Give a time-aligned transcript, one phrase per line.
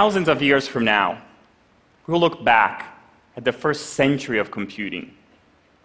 [0.00, 1.22] thousands of years from now,
[2.08, 2.98] we'll look back
[3.36, 5.14] at the first century of computing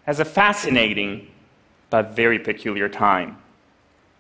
[0.08, 1.28] as a fascinating
[1.91, 3.38] but very peculiar time.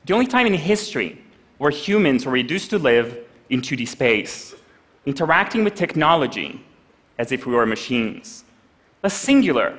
[0.05, 1.19] The only time in history
[1.57, 3.17] where humans were reduced to live
[3.49, 4.53] in 2D space,
[5.07, 6.63] interacting with technology
[7.17, 8.43] as if we were machines.
[9.01, 9.75] A singular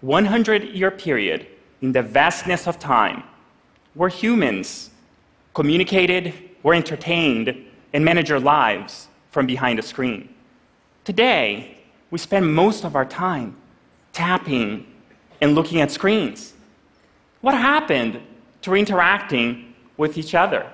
[0.00, 1.46] 100 year period
[1.82, 3.22] in the vastness of time
[3.94, 4.90] where humans
[5.54, 7.54] communicated, were entertained,
[7.92, 10.28] and managed their lives from behind a screen.
[11.04, 11.78] Today,
[12.12, 13.56] we spend most of our time
[14.12, 14.86] tapping
[15.40, 16.52] and looking at screens.
[17.40, 18.20] What happened
[18.60, 20.70] to interacting with each other?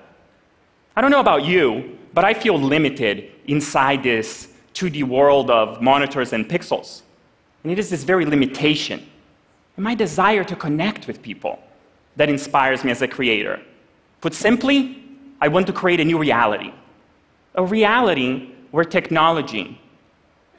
[0.95, 6.33] I don't know about you, but I feel limited inside this 2D world of monitors
[6.33, 7.03] and pixels.
[7.63, 9.09] And it is this very limitation
[9.77, 11.61] and my desire to connect with people
[12.17, 13.63] that inspires me as a creator.
[14.21, 15.01] Put simply,
[15.41, 16.73] I want to create a new reality.
[17.59, 19.81] A reality where technology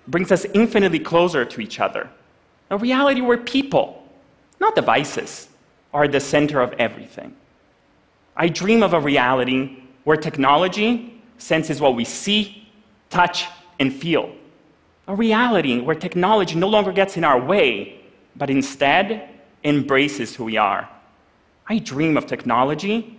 [0.05, 2.09] brings us infinitely closer to each other.
[2.69, 4.03] A reality where people,
[4.59, 5.47] not devices,
[5.93, 7.33] are the center of everything.
[8.35, 12.67] I dream of a reality where technology senses what we see,
[13.09, 13.45] touch,
[13.79, 14.35] and feel.
[15.07, 18.01] A reality where technology no longer gets in our way,
[18.35, 19.29] but instead
[19.63, 20.89] embraces who we are.
[21.65, 23.17] I dream of technology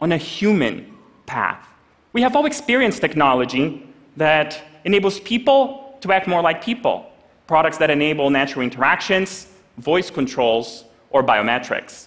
[0.00, 1.73] on a human path.
[2.14, 7.10] We have all experienced technology that enables people to act more like people,
[7.48, 9.48] products that enable natural interactions,
[9.78, 12.06] voice controls, or biometrics.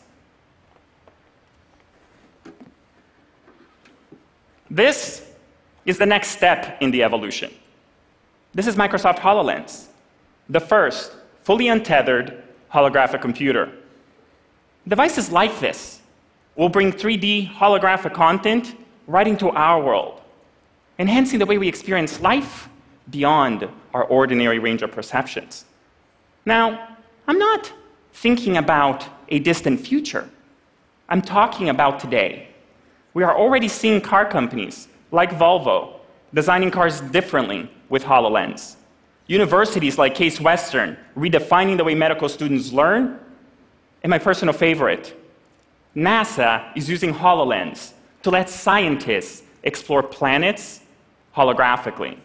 [4.72, 5.30] This
[5.86, 7.54] is the next step in the evolution.
[8.54, 9.88] This is Microsoft HoloLens,
[10.48, 13.74] the first fully untethered holographic computer.
[14.88, 16.02] Devices like this
[16.56, 18.73] will bring 3D holographic content
[19.08, 20.22] right into our world,
[21.00, 22.70] enhancing the way we experience life
[23.10, 25.66] beyond our ordinary range of perceptions.
[26.45, 26.98] Now,
[27.28, 27.72] I'm not
[28.14, 30.30] thinking about a distant future.
[31.10, 32.50] I'm talking about today.
[33.14, 35.94] We are already seeing car companies like Volvo
[36.34, 38.76] designing cars differently with HoloLens.
[39.28, 43.20] Universities like Case Western redefining the way medical students learn.
[44.04, 45.17] And my personal favorite,
[45.96, 50.82] NASA is using HoloLens to let scientists explore planets
[51.36, 52.17] holographically.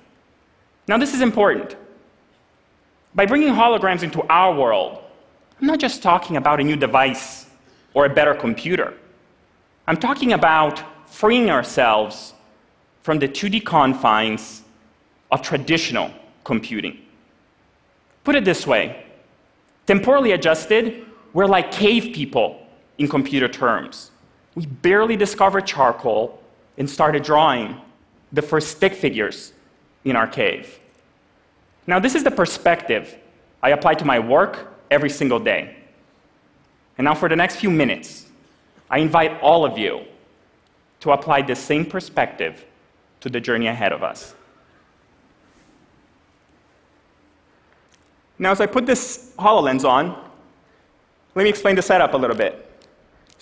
[0.89, 1.77] Now, this is important.
[3.15, 5.03] By bringing holograms into our world,
[5.61, 7.47] I'm not just talking about a new device
[7.95, 8.95] or a better computer.
[9.87, 12.35] I'm talking about freeing ourselves
[13.03, 14.63] from the 2D confines
[15.31, 16.11] of traditional
[16.45, 16.99] computing.
[18.25, 19.05] Put it this way
[19.87, 22.65] temporally adjusted, we're like cave people
[22.99, 24.12] in computer terms.
[24.55, 26.43] We barely discovered charcoal
[26.77, 27.81] and started drawing
[28.33, 29.53] the first stick figures
[30.05, 30.79] in our cave.
[31.87, 33.17] Now, this is the perspective
[33.63, 35.77] I apply to my work every single day.
[36.99, 38.27] And now, for the next few minutes,
[38.91, 40.05] I invite all of you
[41.01, 42.65] to apply the same perspective
[43.21, 44.35] to the journey ahead of us.
[48.39, 50.09] Now, as I put this HoloLens on,
[51.35, 52.72] let me explain the setup a little bit.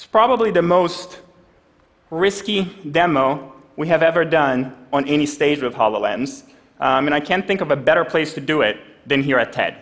[0.01, 1.19] It's probably the most
[2.11, 6.45] risky demo we have ever done on any stage with HoloLens,
[6.81, 9.53] um, and I can't think of a better place to do it than here at
[9.53, 9.77] TED.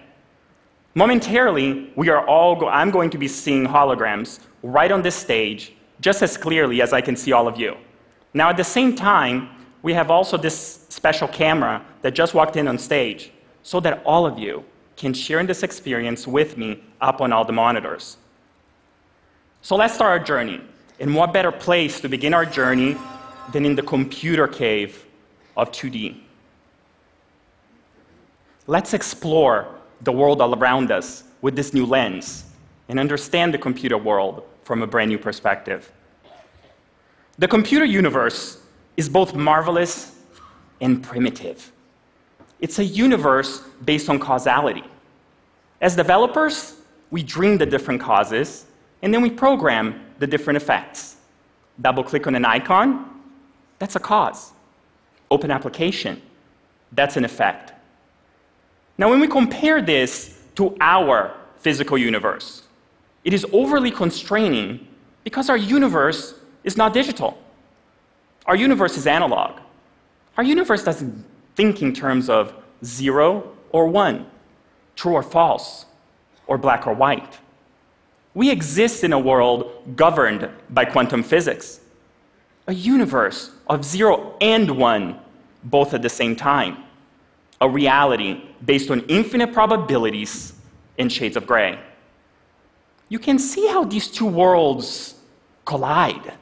[0.97, 5.73] Momentarily, we are all go- I'm going to be seeing holograms right on this stage
[6.01, 7.77] just as clearly as I can see all of you.
[8.35, 9.49] Now, at the same time,
[9.83, 13.31] we have also this special camera that just walked in on stage
[13.63, 14.65] so that all of you
[14.97, 18.17] can share in this experience with me up on all the monitors.
[19.69, 20.63] So let's start our journey.
[20.99, 22.97] In what better place to begin our journey
[23.53, 25.05] than in the computer cave
[25.59, 26.19] of 2D?
[28.67, 29.69] Let's explore
[30.01, 32.45] the world all around us with this new lens
[32.89, 35.93] and understand the computer world from a brand new perspective.
[37.39, 38.63] The computer universe
[38.97, 40.19] is both marvelous
[40.81, 41.71] and primitive.
[42.59, 44.85] It's a universe based on causality.
[45.83, 46.77] As developers,
[47.11, 48.65] we dream the different causes,
[49.03, 51.17] and then we program the different effects.
[51.81, 53.09] Double click on an icon,
[53.79, 54.53] that's a cause.
[55.31, 56.21] Open application,
[56.93, 57.73] that's an effect.
[58.97, 62.65] Now, when we compare this to our physical universe,
[63.25, 64.87] it is overly constraining
[65.23, 66.35] because our universe
[66.65, 67.39] is not digital.
[68.47, 69.61] Our universe is analog.
[70.37, 71.25] Our universe doesn't
[71.55, 72.55] think in terms of
[72.85, 74.27] zero or one,
[74.97, 75.85] true or false,
[76.47, 77.39] or black or white.
[78.35, 81.81] We exist in a world governed by quantum physics,
[82.67, 85.19] a universe of zero and one,
[85.65, 86.85] both at the same time
[87.61, 90.53] a reality based on infinite probabilities
[90.99, 91.79] and shades of gray.
[93.09, 95.15] You can see how these two worlds
[95.65, 96.35] collide.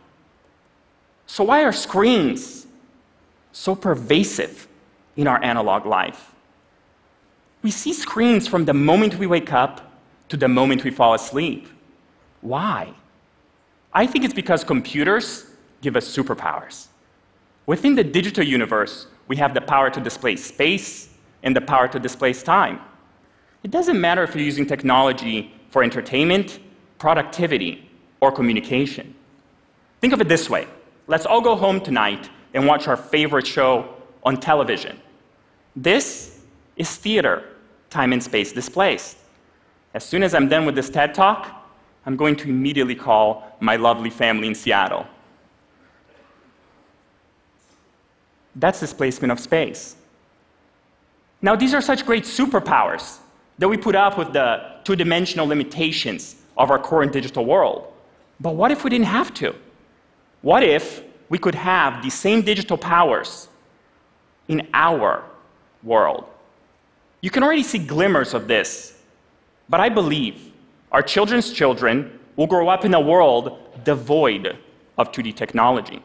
[1.26, 2.66] So, why are screens
[3.52, 4.68] so pervasive
[5.16, 6.32] in our analog life?
[7.62, 9.92] We see screens from the moment we wake up
[10.28, 11.68] to the moment we fall asleep.
[12.46, 12.94] Why?
[13.92, 15.46] I think it's because computers
[15.80, 16.86] give us superpowers.
[17.66, 21.08] Within the digital universe, we have the power to displace space
[21.42, 22.78] and the power to displace time.
[23.64, 26.60] It doesn't matter if you're using technology for entertainment,
[26.98, 27.90] productivity,
[28.20, 29.12] or communication.
[30.00, 30.68] Think of it this way
[31.08, 33.92] let's all go home tonight and watch our favorite show
[34.22, 35.00] on television.
[35.74, 36.42] This
[36.76, 37.42] is theater,
[37.90, 39.16] time and space displaced.
[39.94, 41.65] As soon as I'm done with this TED talk,
[42.06, 45.06] I'm going to immediately call my lovely family in Seattle.
[48.54, 49.96] That's displacement of space.
[51.42, 53.18] Now, these are such great superpowers
[53.58, 57.92] that we put up with the two dimensional limitations of our current digital world.
[58.40, 59.54] But what if we didn't have to?
[60.42, 63.48] What if we could have the same digital powers
[64.48, 65.24] in our
[65.82, 66.24] world?
[67.20, 69.02] You can already see glimmers of this,
[69.68, 70.52] but I believe
[70.92, 74.56] our children's children will grow up in a world devoid
[74.98, 76.02] of 2D technology.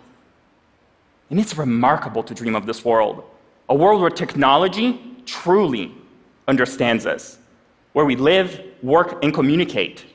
[1.29, 3.23] And it's remarkable to dream of this world
[3.69, 5.93] a world where technology truly
[6.45, 7.39] understands us,
[7.93, 10.05] where we live, work, and communicate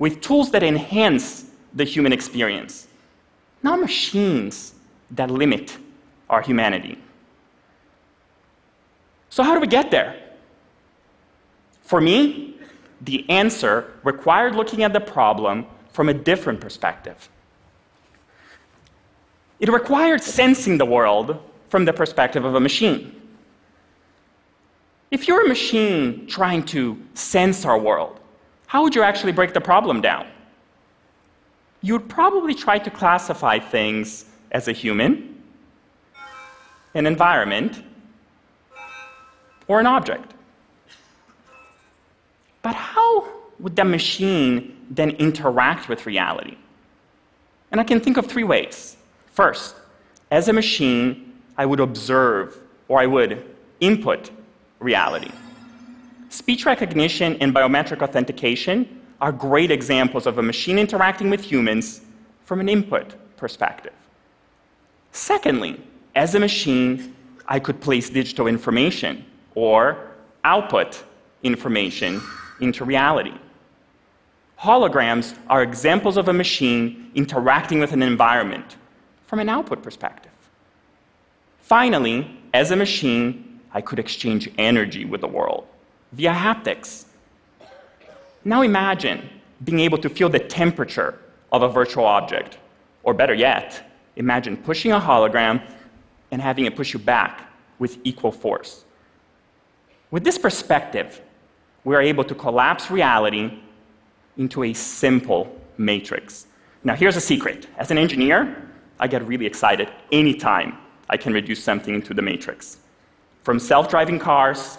[0.00, 1.44] with tools that enhance
[1.74, 2.88] the human experience,
[3.62, 4.74] not machines
[5.12, 5.78] that limit
[6.28, 6.98] our humanity.
[9.30, 10.20] So, how do we get there?
[11.82, 12.53] For me,
[13.04, 17.28] the answer required looking at the problem from a different perspective.
[19.60, 23.20] It required sensing the world from the perspective of a machine.
[25.10, 28.18] If you're a machine trying to sense our world,
[28.66, 30.26] how would you actually break the problem down?
[31.82, 35.40] You would probably try to classify things as a human,
[36.94, 37.82] an environment,
[39.68, 40.33] or an object.
[42.64, 43.28] But how
[43.60, 46.56] would the machine then interact with reality?
[47.70, 48.96] And I can think of three ways.
[49.26, 49.76] First,
[50.30, 52.58] as a machine, I would observe
[52.88, 53.44] or I would
[53.80, 54.30] input
[54.80, 55.30] reality.
[56.30, 62.00] Speech recognition and biometric authentication are great examples of a machine interacting with humans
[62.46, 63.92] from an input perspective.
[65.12, 65.78] Secondly,
[66.14, 67.14] as a machine,
[67.46, 69.22] I could place digital information
[69.54, 70.12] or
[70.44, 71.04] output
[71.42, 72.22] information
[72.64, 73.34] into reality.
[74.58, 78.76] Holograms are examples of a machine interacting with an environment
[79.26, 80.32] from an output perspective.
[81.58, 85.66] Finally, as a machine, I could exchange energy with the world
[86.12, 87.06] via haptics.
[88.44, 89.28] Now imagine
[89.64, 91.18] being able to feel the temperature
[91.52, 92.58] of a virtual object.
[93.02, 95.62] Or better yet, imagine pushing a hologram
[96.30, 98.84] and having it push you back with equal force.
[100.10, 101.20] With this perspective,
[101.84, 103.58] we are able to collapse reality
[104.36, 106.46] into a simple matrix.
[106.82, 107.68] Now, here's a secret.
[107.78, 110.78] As an engineer, I get really excited anytime
[111.08, 112.78] I can reduce something into the matrix.
[113.42, 114.78] From self driving cars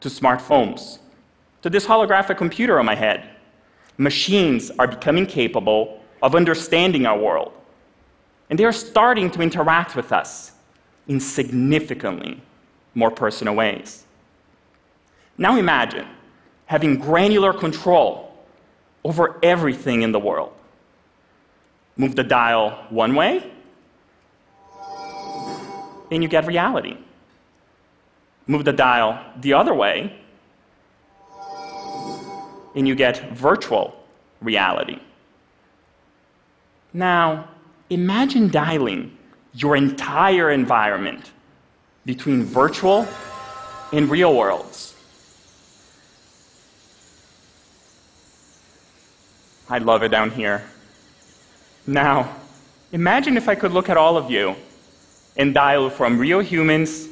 [0.00, 0.98] to smartphones
[1.62, 3.28] to this holographic computer on my head,
[3.96, 7.52] machines are becoming capable of understanding our world.
[8.50, 10.52] And they are starting to interact with us
[11.08, 12.40] in significantly
[12.94, 14.04] more personal ways.
[15.38, 16.06] Now imagine
[16.66, 18.32] having granular control
[19.04, 20.52] over everything in the world.
[21.96, 23.50] Move the dial one way,
[26.10, 26.96] and you get reality.
[28.46, 30.12] Move the dial the other way,
[32.74, 33.96] and you get virtual
[34.42, 34.98] reality.
[36.92, 37.48] Now,
[37.90, 39.16] imagine dialing
[39.54, 41.30] your entire environment
[42.04, 43.06] between virtual
[43.92, 44.95] and real worlds.
[49.68, 50.64] I love it down here.
[51.86, 52.36] Now,
[52.92, 54.54] imagine if I could look at all of you
[55.36, 57.08] and dial from real humans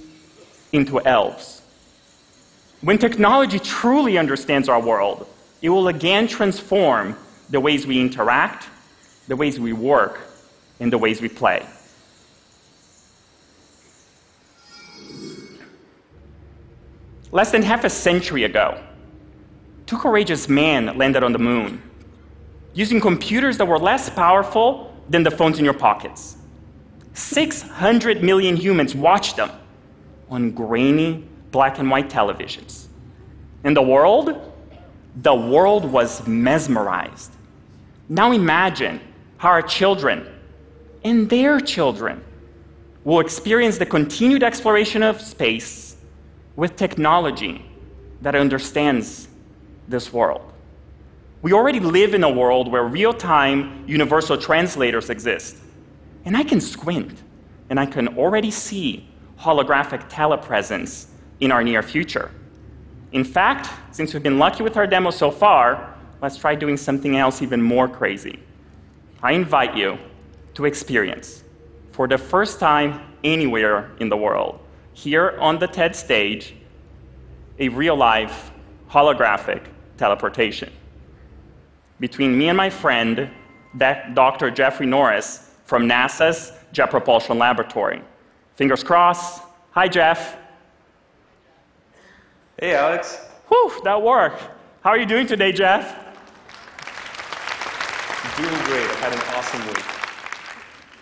[0.72, 1.62] into elves.
[2.80, 5.26] When technology truly understands our world,
[5.62, 7.16] it will again transform
[7.50, 8.68] the ways we interact,
[9.26, 10.20] the ways we work,
[10.78, 11.66] and the ways we play.
[17.32, 18.80] Less than half a century ago,
[19.86, 21.82] two courageous men landed on the moon
[22.74, 26.36] using computers that were less powerful than the phones in your pockets.
[27.14, 29.50] 600 million humans watched them
[30.28, 32.86] on grainy black and white televisions.
[33.62, 34.52] And the world?
[35.22, 37.32] The world was mesmerized.
[38.08, 39.00] Now imagine
[39.36, 40.26] how our children
[41.04, 42.24] and their children
[43.04, 45.96] will experience the continued exploration of space
[46.56, 47.64] with technology
[48.22, 49.28] that understands
[49.86, 50.53] this world.
[51.44, 55.58] We already live in a world where real time universal translators exist.
[56.24, 57.22] And I can squint
[57.68, 59.06] and I can already see
[59.38, 61.08] holographic telepresence
[61.40, 62.30] in our near future.
[63.12, 67.18] In fact, since we've been lucky with our demo so far, let's try doing something
[67.18, 68.38] else even more crazy.
[69.22, 69.98] I invite you
[70.54, 71.44] to experience,
[71.92, 74.60] for the first time anywhere in the world,
[74.94, 76.54] here on the TED stage,
[77.58, 78.50] a real life
[78.88, 79.60] holographic
[79.98, 80.72] teleportation
[82.00, 83.30] between me and my friend,
[83.76, 84.50] Dr.
[84.50, 88.02] Jeffrey Norris from NASA's Jet Propulsion Laboratory.
[88.56, 89.42] Fingers crossed.
[89.72, 90.36] Hi, Jeff.
[92.58, 93.26] Hey, Alex.
[93.48, 94.42] Whew, that worked.
[94.82, 96.00] How are you doing today, Jeff?
[98.36, 98.84] Doing great.
[98.90, 99.84] I've had an awesome week.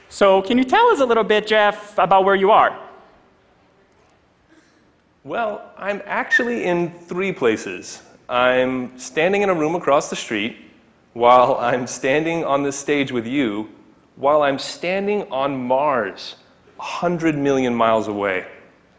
[0.09, 2.79] So, can you tell us a little bit, Jeff, about where you are?
[5.25, 8.03] Well, I'm actually in three places.
[8.29, 10.57] I'm standing in a room across the street
[11.15, 13.69] while I'm standing on this stage with you,
[14.17, 16.37] while I'm standing on Mars,
[16.77, 18.47] 100 million miles away.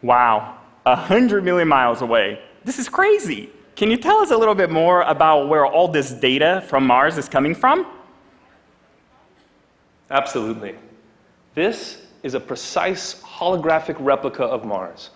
[0.02, 2.40] Wow, 100 million miles away.
[2.64, 3.50] This is crazy.
[3.76, 7.18] Can you tell us a little bit more about where all this data from Mars
[7.18, 7.86] is coming from?
[10.10, 10.76] Absolutely.
[11.54, 15.10] This is a precise holographic replica of Mars,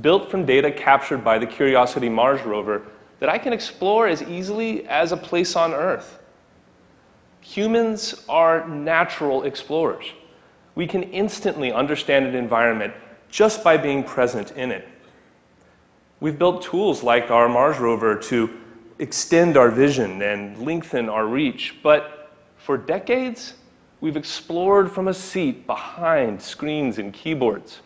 [0.00, 2.82] built from data captured by the Curiosity Mars rover
[3.20, 6.18] that I can explore as easily as a place on Earth.
[7.42, 10.06] Humans are natural explorers.
[10.74, 12.94] We can instantly understand an environment
[13.30, 14.88] just by being present in it.
[16.20, 18.48] We've built tools like our Mars rover to
[19.00, 23.54] extend our vision and lengthen our reach, but for decades,
[24.00, 27.80] we've explored from a seat behind screens and keyboards.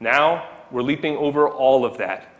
[0.00, 2.35] Now, we're leaping over all of that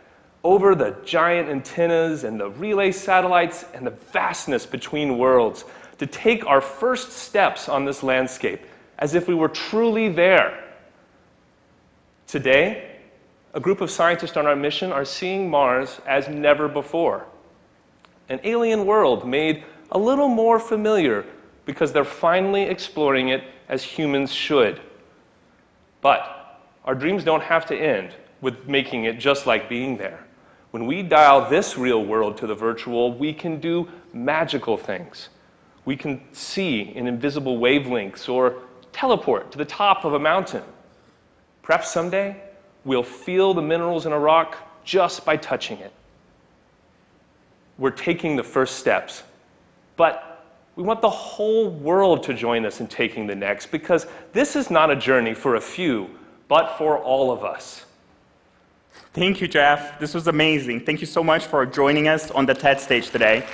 [0.46, 5.64] over the giant antennas and the relay satellites and the vastness between worlds
[5.98, 8.64] to take our first steps on this landscape
[9.00, 10.62] as if we were truly there.
[12.28, 12.92] Today,
[13.54, 17.26] a group of scientists on our mission are seeing Mars as never before.
[18.28, 21.26] An alien world made a little more familiar
[21.64, 24.80] because they're finally exploring it as humans should.
[26.02, 30.25] But our dreams don't have to end with making it just like being there.
[30.76, 35.30] When we dial this real world to the virtual, we can do magical things.
[35.86, 38.56] We can see in invisible wavelengths or
[38.92, 40.62] teleport to the top of a mountain.
[41.62, 42.36] Perhaps someday
[42.84, 45.94] we'll feel the minerals in a rock just by touching it.
[47.78, 49.22] We're taking the first steps,
[49.96, 50.44] but
[50.76, 54.70] we want the whole world to join us in taking the next because this is
[54.70, 56.10] not a journey for a few,
[56.48, 57.86] but for all of us.
[59.12, 59.98] Thank you, Jeff.
[59.98, 60.84] This was amazing.
[60.84, 63.46] Thank you so much for joining us on the TED stage today.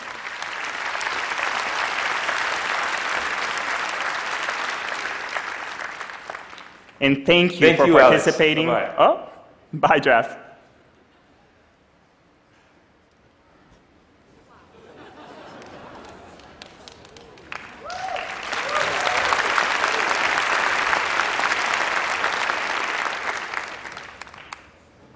[7.01, 8.67] And thank you thank for you, participating.
[8.67, 8.95] Bye-bye.
[8.99, 9.29] Oh,
[9.73, 10.39] bye, Jeff.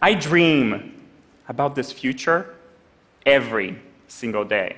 [0.06, 1.02] I dream
[1.48, 2.54] about this future
[3.26, 4.76] every single day.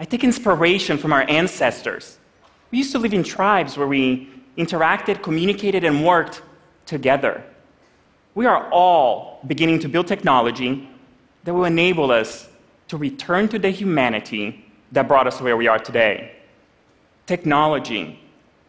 [0.00, 2.16] I take inspiration from our ancestors.
[2.70, 6.40] We used to live in tribes where we interacted, communicated, and worked
[6.86, 7.44] together.
[8.34, 10.88] We are all beginning to build technology
[11.44, 12.48] that will enable us
[12.88, 16.32] to return to the humanity that brought us where we are today.
[17.26, 18.18] Technology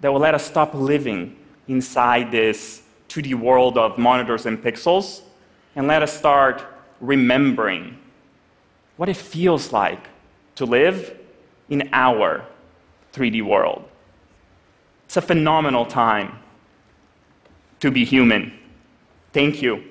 [0.01, 1.37] that will let us stop living
[1.69, 2.81] inside this
[3.15, 5.21] 2D world of monitors and pixels
[5.77, 6.65] and let us start
[6.99, 7.97] remembering
[8.97, 10.09] what it feels like
[10.55, 11.17] to live
[11.69, 12.45] in our
[13.13, 13.87] 3D world.
[15.05, 16.39] It's a phenomenal time
[17.79, 18.51] to be human.
[19.31, 19.81] Thank you.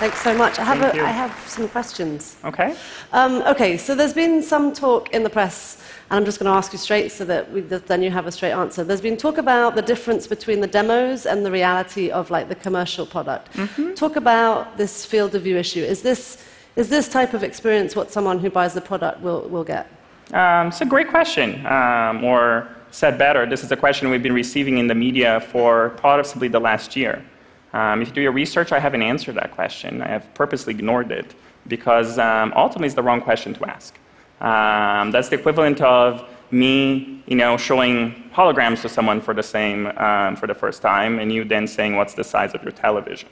[0.00, 0.58] Thanks so much.
[0.58, 1.00] I have, a.
[1.00, 2.36] I have some questions.
[2.44, 2.76] Okay?
[3.12, 5.80] Um, okay, so there's been some talk in the press,
[6.14, 8.30] and I'm just going to ask you straight so that we, then you have a
[8.30, 8.84] straight answer.
[8.84, 12.54] There's been talk about the difference between the demos and the reality of like the
[12.54, 13.52] commercial product.
[13.54, 13.94] Mm-hmm.
[13.94, 15.82] Talk about this field of view issue.
[15.82, 16.38] Is this,
[16.76, 19.88] is this type of experience what someone who buys the product will, will get?
[20.32, 24.32] Um, it's a great question, um, or said better, this is a question we've been
[24.32, 27.24] receiving in the media for possibly the last year.
[27.72, 30.00] Um, if you do your research, I haven't answered that question.
[30.00, 31.34] I have purposely ignored it
[31.66, 33.98] because um, ultimately it's the wrong question to ask.
[34.40, 39.86] Um, that's the equivalent of me, you know, showing holograms to someone for the same,
[39.98, 43.28] um, for the first time, and you then saying, "What's the size of your television?"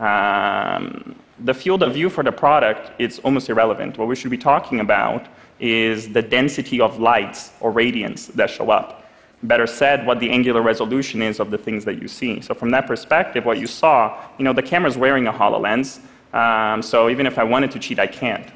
[0.00, 3.98] Um, the field of view for the product is almost irrelevant.
[3.98, 5.26] What we should be talking about
[5.58, 9.04] is the density of lights or radiance that show up.
[9.42, 12.40] Better said, what the angular resolution is of the things that you see.
[12.40, 16.00] So from that perspective, what you saw, you know, the camera's wearing a HoloLens,
[16.32, 18.46] um, so even if I wanted to cheat, I can't.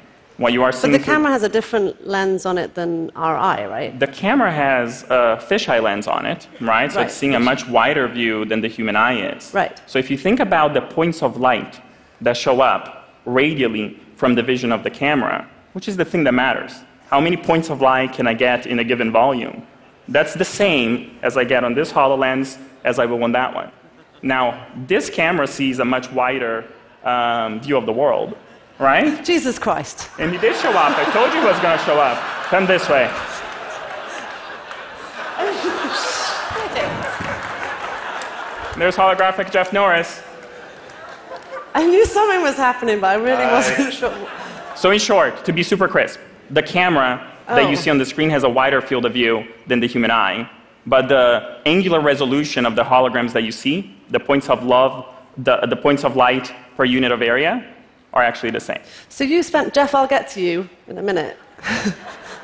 [0.41, 3.11] What you are But seeing the through- camera has a different lens on it than
[3.15, 3.91] our eye, right?
[3.99, 6.91] the camera has a fisheye lens on it, right?
[6.91, 7.05] So Right.
[7.05, 9.51] it's seeing a much wider view than the human eye is.
[9.53, 9.79] Right.
[9.85, 11.79] So if you think about the points of light
[12.21, 12.83] that show up
[13.27, 16.73] radially from the vision of the camera, which is the thing that matters,
[17.11, 19.61] how many points of light can I get in a given volume?
[20.07, 23.69] That's the same as I get on this HoloLens as I will on that one.
[24.23, 24.45] Now,
[24.87, 26.65] this camera sees a much wider
[27.03, 28.35] um, view of the world,
[28.81, 29.23] right?
[29.23, 30.09] Jesus Christ.
[30.19, 30.97] And he did show up.
[30.97, 32.17] I told you he was going to show up.
[32.49, 33.09] Come this way.
[38.77, 40.21] There's holographic Jeff Norris.
[41.73, 44.27] I knew something was happening, but I really uh, wasn't sure.
[44.75, 46.19] So, in short, to be super crisp,
[46.49, 47.69] the camera that Oh.
[47.69, 50.49] you see on the screen has a wider field of view than the human eye,
[50.85, 55.05] but the angular resolution of the holograms that you see, the points of love,
[55.37, 57.63] the, the points of light per unit of area,
[58.13, 58.81] are actually the same.
[59.09, 61.37] So you spent, Jeff, I'll get to you in a minute.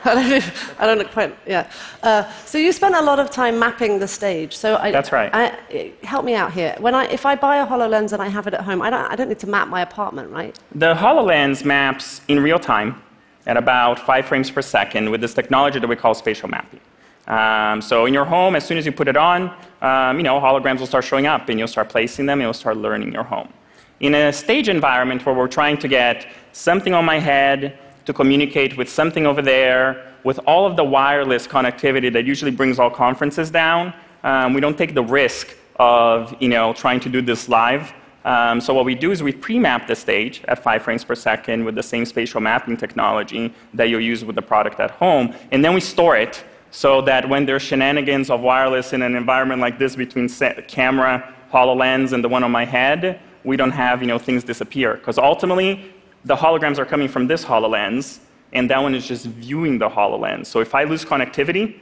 [0.06, 1.70] I don't, I don't look quite, yeah.
[2.02, 4.56] Uh, so you spent a lot of time mapping the stage.
[4.56, 5.30] So I, That's right.
[5.34, 6.76] I, help me out here.
[6.80, 9.12] When I, if I buy a HoloLens and I have it at home, I don't,
[9.12, 10.58] I don't need to map my apartment, right?
[10.76, 13.02] The HoloLens maps in real time
[13.48, 16.80] at about five frames per second with this technology that we call spatial mapping.
[17.28, 20.40] Um, so in your home, as soon as you put it on, um, you know,
[20.40, 23.24] holograms will start showing up and you'll start placing them and you'll start learning your
[23.24, 23.52] home.
[24.00, 28.78] In a stage environment where we're trying to get something on my head to communicate
[28.78, 33.50] with something over there, with all of the wireless connectivity that usually brings all conferences
[33.50, 33.92] down,
[34.24, 37.92] um, we don't take the risk of, you know, trying to do this live.
[38.24, 41.66] Um, so what we do is we pre-map the stage at five frames per second
[41.66, 45.66] with the same spatial mapping technology that you'll use with the product at home, and
[45.66, 49.80] then we store it so that when there's shenanigans of wireless in an environment like
[49.80, 50.30] this between
[50.68, 54.96] camera, HoloLens, and the one on my head, we don't have you know, things disappear.
[54.96, 55.92] Because ultimately,
[56.26, 58.20] the holograms are coming from this HoloLens,
[58.54, 60.48] and that one is just viewing the HoloLens.
[60.48, 61.80] So if I lose connectivity,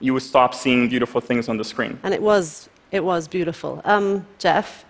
[0.00, 1.98] you would stop seeing beautiful things on the screen.
[2.02, 3.80] And it was, it was beautiful.
[3.84, 4.84] Um, Jeff,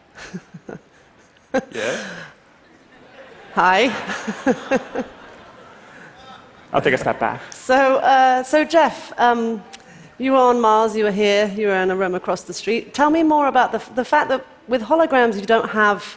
[1.73, 1.99] Yeah?
[3.55, 3.93] hi.
[6.73, 7.53] I'll take a step back.
[7.53, 9.63] So, uh, so Jeff, um,
[10.19, 12.95] you were on Mars, you were here, you were in a room across the street.
[12.95, 16.17] Tell me more about the, the fact that with holograms you don't have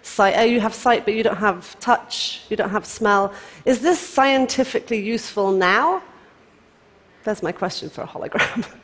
[0.00, 0.32] sight.
[0.38, 3.34] Uh, you have sight, but you don't have touch, you don't have smell.
[3.66, 6.02] Is this scientifically useful now?
[7.24, 8.66] That's my question for a hologram.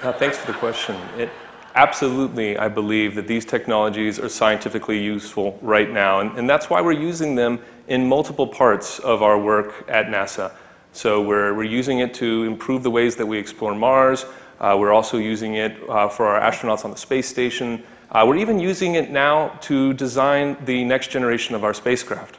[0.00, 0.94] Uh, thanks for the question.
[1.16, 1.28] It,
[1.74, 6.80] absolutely, I believe that these technologies are scientifically useful right now, and, and that's why
[6.80, 7.58] we're using them
[7.88, 10.52] in multiple parts of our work at NASA.
[10.92, 14.24] So we're, we're using it to improve the ways that we explore Mars.
[14.60, 17.82] Uh, we're also using it uh, for our astronauts on the space station.
[18.10, 22.38] Uh, we're even using it now to design the next generation of our spacecraft.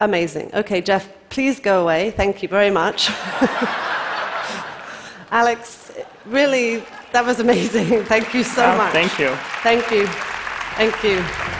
[0.00, 0.50] Amazing.
[0.54, 2.10] Okay, Jeff, please go away.
[2.10, 3.10] Thank you very much.
[5.30, 5.92] Alex,
[6.26, 8.04] really, that was amazing.
[8.12, 8.92] Thank you so Oh, much.
[8.92, 9.34] Thank you.
[9.62, 10.06] Thank you.
[10.76, 11.53] Thank you.